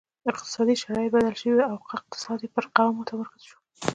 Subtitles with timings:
[0.31, 3.57] اقتصادي شرایط بدل شوي وو او اقتصاد یې پر قهوه متمرکز شو.